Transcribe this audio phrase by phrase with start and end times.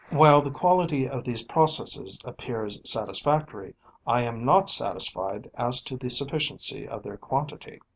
[0.09, 3.75] 247 While the quality of these processes appears satisfactory,
[4.07, 7.79] I am not satisfied as to the sufficiency of their quantity.